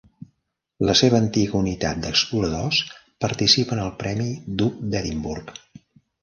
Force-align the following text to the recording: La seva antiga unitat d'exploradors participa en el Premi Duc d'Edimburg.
La 0.89 0.93
seva 1.01 1.19
antiga 1.23 1.59
unitat 1.59 1.99
d'exploradors 2.05 2.79
participa 3.27 3.77
en 3.77 3.83
el 3.83 3.93
Premi 4.01 4.27
Duc 4.63 4.81
d'Edimburg. 4.95 5.55